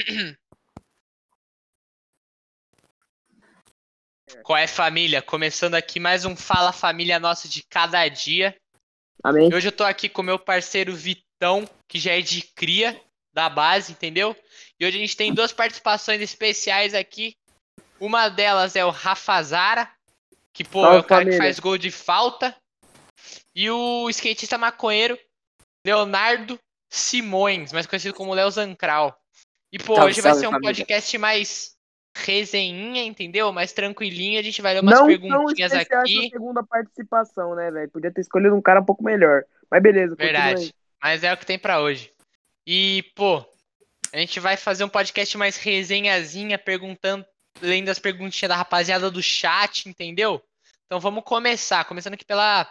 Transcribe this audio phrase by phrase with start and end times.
[4.42, 5.20] Qual é família?
[5.20, 8.56] Começando aqui mais um Fala Família nosso de cada dia.
[9.22, 9.52] Amém.
[9.52, 12.98] Hoje eu tô aqui com meu parceiro Vitão, que já é de cria
[13.32, 14.36] da base, entendeu?
[14.78, 17.36] E hoje a gente tem duas participações especiais aqui.
[17.98, 19.90] Uma delas é o Rafazara,
[20.52, 21.38] que pô, Salve, é o cara família.
[21.38, 22.56] que faz gol de falta.
[23.54, 25.18] E o skatista maconheiro
[25.84, 26.58] Leonardo
[26.88, 29.19] Simões, mais conhecido como Léo Zancral.
[29.72, 30.74] E pô, Salve, hoje vai salve, ser um família.
[30.74, 31.76] podcast mais
[32.16, 33.52] resenhinha, entendeu?
[33.52, 36.18] Mais tranquilinho, a gente vai ler umas Não perguntinhas especial aqui.
[36.18, 37.90] essa segunda participação, né, velho?
[37.90, 39.44] Podia ter escolhido um cara um pouco melhor.
[39.70, 40.74] Mas beleza, Verdade.
[41.02, 42.12] Mas é o que tem pra hoje.
[42.66, 43.44] E, pô,
[44.12, 47.24] a gente vai fazer um podcast mais resenhazinha, perguntando,
[47.62, 50.42] lendo as perguntinhas da rapaziada do chat, entendeu?
[50.86, 51.84] Então vamos começar.
[51.84, 52.68] Começando aqui pela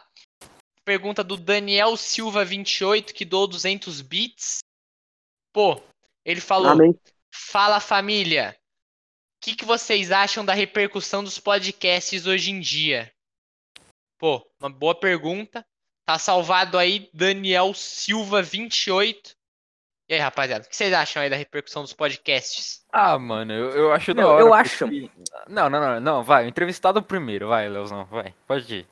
[0.84, 4.60] pergunta do Daniel Silva 28, que doou 200 bits.
[5.54, 5.82] Pô,
[6.26, 6.98] ele falou: Amém.
[7.34, 13.12] Fala família, o que, que vocês acham da repercussão dos podcasts hoje em dia?
[14.18, 15.66] Pô, uma boa pergunta.
[16.06, 19.38] Tá salvado aí Daniel Silva 28.
[20.10, 22.84] E aí, rapaziada, o que vocês acham aí da repercussão dos podcasts?
[22.92, 24.42] Ah, mano, eu, eu acho da Meu, hora.
[24.42, 24.88] eu porque- acho.
[25.48, 28.88] Não, não, não, não, vai, entrevistado primeiro, vai, Leozão, vai, pode ir.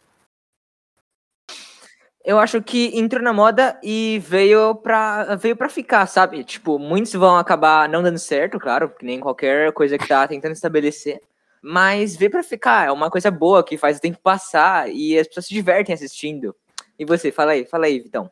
[2.28, 6.44] Eu acho que entrou na moda e veio pra, veio pra ficar, sabe?
[6.44, 10.52] Tipo, muitos vão acabar não dando certo, claro, que nem qualquer coisa que tá tentando
[10.52, 11.22] estabelecer.
[11.62, 15.26] Mas veio pra ficar, é uma coisa boa que faz o tempo passar e as
[15.26, 16.54] pessoas se divertem assistindo.
[17.00, 18.30] E você, fala aí, fala aí, Vitão.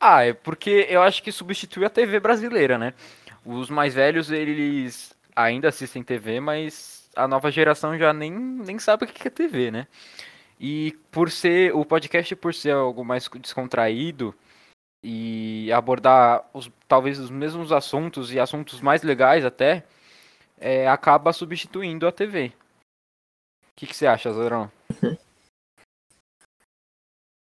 [0.00, 2.94] Ah, é porque eu acho que substitui a TV brasileira, né?
[3.44, 9.04] Os mais velhos, eles ainda assistem TV, mas a nova geração já nem, nem sabe
[9.04, 9.86] o que é TV, né?
[10.58, 14.34] E por ser, o podcast por ser algo mais descontraído
[15.02, 19.84] e abordar os, talvez os mesmos assuntos e assuntos mais legais até,
[20.58, 22.52] é, acaba substituindo a TV.
[23.64, 24.70] O que, que você acha, Zorão?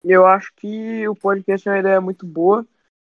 [0.04, 2.66] Eu acho que o podcast é uma ideia muito boa,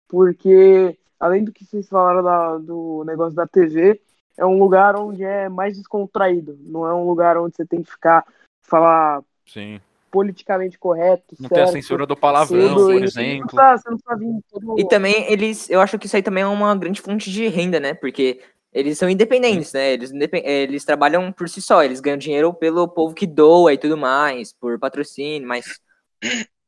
[0.08, 4.02] porque além do que vocês falaram da- do negócio da TV,
[4.38, 6.58] é um lugar onde é mais descontraído.
[6.62, 8.26] Não é um lugar onde você tem que ficar
[8.64, 9.82] falar Sim.
[10.12, 13.58] Politicamente correto, Não tem a certo, censura do palavrão, tudo, por e Você não exemplo.
[13.58, 14.80] tá, você não tá vindo todo...
[14.80, 17.80] E também eles, eu acho que isso aí também é uma grande fonte de renda,
[17.80, 17.94] né?
[17.94, 18.42] Porque
[18.74, 19.94] eles são independentes, né?
[19.94, 20.12] Eles,
[20.44, 24.54] eles trabalham por si só, eles ganham dinheiro pelo povo que doa e tudo mais,
[24.54, 25.80] por patrocínio, mas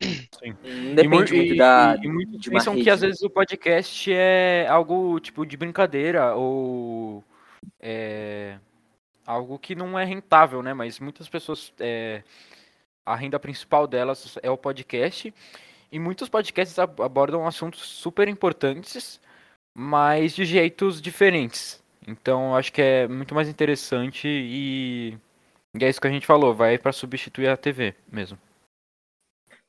[0.03, 0.56] Sim.
[0.63, 1.96] não depende e, mu- muito da.
[2.01, 3.07] e, e muitos pensam rede, que às né?
[3.07, 7.24] vezes o podcast é algo tipo de brincadeira ou
[7.80, 8.57] é,
[9.25, 10.74] algo que não é rentável, né?
[10.74, 12.24] Mas muitas pessoas é,
[13.12, 15.34] a renda principal delas é o podcast
[15.92, 19.20] e muitos podcasts ab- abordam assuntos super importantes,
[19.76, 21.82] mas de jeitos diferentes.
[22.08, 25.18] Então eu acho que é muito mais interessante e,
[25.76, 28.38] e é isso que a gente falou, vai para substituir a TV mesmo.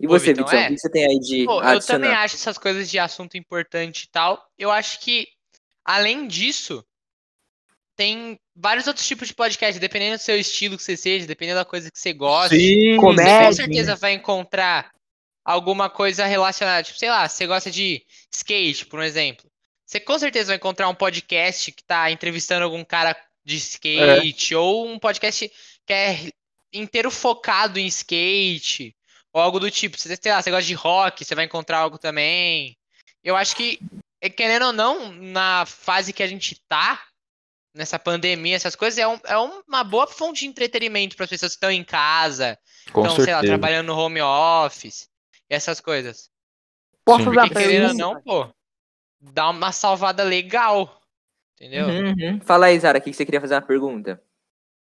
[0.00, 0.66] E você, Vitão, Vitão, é.
[0.66, 4.04] o que você tem aí de Pô, eu também acho essas coisas de assunto importante
[4.04, 4.50] e tal.
[4.58, 5.28] Eu acho que,
[5.84, 6.84] além disso,
[7.94, 11.64] tem vários outros tipos de podcast, dependendo do seu estilo que você seja, dependendo da
[11.64, 12.54] coisa que você gosta.
[12.54, 14.90] Sim, Você com certeza vai encontrar
[15.44, 19.50] alguma coisa relacionada, tipo, sei lá, você gosta de skate, por um exemplo.
[19.86, 24.88] Você com certeza vai encontrar um podcast que tá entrevistando algum cara de skate, ou
[24.88, 25.50] um podcast
[25.84, 26.30] que é
[26.72, 28.94] inteiro focado em skate,
[29.32, 29.98] ou algo do tipo.
[29.98, 32.76] Você, sei lá, você gosta de rock, você vai encontrar algo também.
[33.24, 33.80] Eu acho que,
[34.20, 37.02] é, querendo ou não, na fase que a gente tá,
[37.74, 41.52] nessa pandemia, essas coisas, é, um- é uma boa fonte de entretenimento para as pessoas
[41.52, 42.58] que estão em casa,
[42.92, 45.08] com então, sei lá, trabalhando no home office
[45.48, 46.30] essas coisas.
[47.04, 47.24] Posso Sim.
[47.26, 48.48] fazer a Porque querendo não, pô,
[49.20, 51.00] dá uma salvada legal.
[51.54, 51.88] Entendeu?
[51.88, 52.40] Uhum, uhum.
[52.40, 54.22] Fala aí, Zara, o que você queria fazer uma pergunta?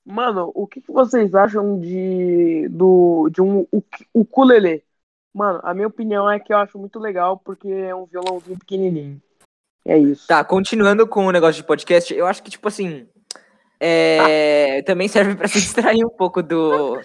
[0.05, 4.83] Mano, o que, que vocês acham de do de um uk- ukulele?
[5.33, 9.23] Mano, a minha opinião é que eu acho muito legal porque é um violãozinho pequenininho.
[9.85, 10.27] É isso.
[10.27, 13.07] Tá, continuando com o negócio de podcast, eu acho que, tipo assim,
[13.81, 17.01] é, também serve pra se distrair um pouco do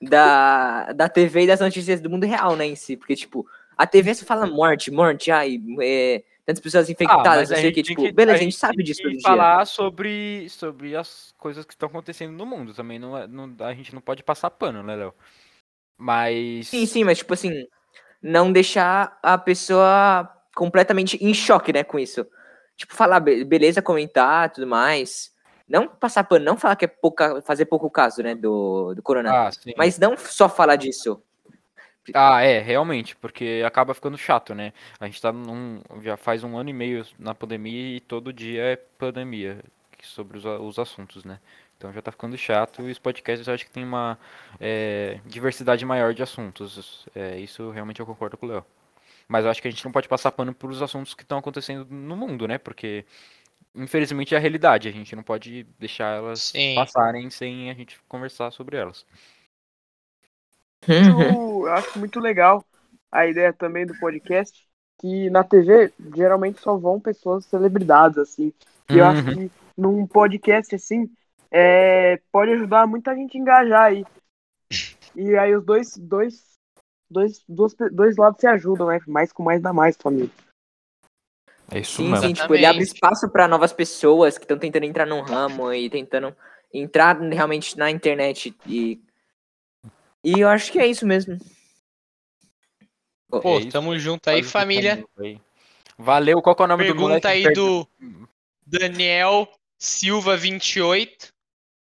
[0.00, 2.96] da, da TV e das notícias do mundo real, né, em si.
[2.96, 3.46] Porque, tipo,
[3.76, 7.74] a TV só fala morte, morte, ai, é, tantas pessoas infectadas, Ah, não sei o
[7.74, 9.22] que, tipo, beleza, a gente sabe tem disso que todo dia.
[9.22, 12.98] falar sobre, sobre as coisas que estão acontecendo no mundo também.
[12.98, 15.14] Não, é- não- a gente não pode passar pano, né, Léo?
[15.96, 16.68] Mas.
[16.68, 17.66] Sim, sim, mas, tipo assim,
[18.22, 20.28] não deixar a pessoa
[20.58, 22.26] completamente em choque, né, com isso.
[22.76, 25.32] Tipo, falar, be- beleza, comentar, tudo mais.
[25.68, 29.48] Não passar pano, não falar que é pouca, fazer pouco caso, né, do, do corona.
[29.48, 29.50] Ah.
[29.76, 31.22] Mas não só falar disso.
[32.14, 34.72] Ah, é, realmente, porque acaba ficando chato, né?
[34.98, 35.82] A gente tá num.
[36.02, 39.62] Já faz um ano e meio na pandemia e todo dia é pandemia.
[40.02, 41.38] sobre os, os assuntos, né?
[41.76, 44.18] Então já tá ficando chato e os podcasts eu acho que tem uma
[44.60, 47.06] é, diversidade maior de assuntos.
[47.14, 48.66] É, isso realmente eu concordo com o Léo.
[49.28, 51.38] Mas eu acho que a gente não pode passar pano por os assuntos que estão
[51.38, 52.58] acontecendo no mundo, né?
[52.58, 53.04] Porque
[53.74, 56.74] infelizmente é a realidade, a gente não pode deixar elas Sim.
[56.74, 59.06] passarem sem a gente conversar sobre elas.
[60.88, 61.62] Uhum.
[61.64, 62.64] Eu acho muito legal
[63.10, 64.66] a ideia também do podcast,
[64.98, 68.52] que na TV geralmente só vão pessoas celebridades, assim.
[68.90, 69.48] E eu acho Uhum.
[69.48, 71.10] que num podcast assim,
[71.50, 74.04] é, pode ajudar muita gente a engajar aí.
[75.14, 76.47] E aí os dois, dois,
[77.10, 79.00] dois, dois, dois lados se ajudam, né?
[79.06, 80.30] Mais com mais dá mais, família.
[81.70, 82.26] É isso Sim, mesmo.
[82.28, 85.90] sim, tipo, ele abre espaço pra novas pessoas que estão tentando entrar num ramo e
[85.90, 86.34] tentando
[86.72, 89.00] entrar realmente na internet e
[90.24, 91.38] e eu acho que é isso mesmo.
[93.30, 93.68] Pô, É isso.
[93.70, 95.04] tamo junto aí, família.
[95.18, 95.40] aí.
[95.96, 97.22] Valeu, qual que é o nome do moleque?
[97.22, 97.86] Pergunta aí do
[98.66, 101.32] Daniel Silva 28.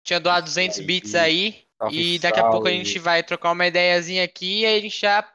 [0.02, 1.63] Tinha doado 200 Aí, bits aí.
[1.84, 4.80] Salve, E daqui a pouco a gente vai trocar uma ideiazinha aqui e aí a
[4.80, 5.28] gente já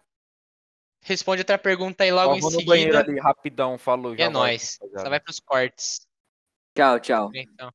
[1.02, 3.12] responde outra pergunta aí logo Ó, em vou no banheiro seguida.
[3.12, 4.14] ali, rapidão, falou.
[4.14, 4.78] E já é nóis.
[4.98, 6.02] Só vai pros cortes.
[6.76, 7.32] Tchau, tchau.
[7.34, 7.72] Então.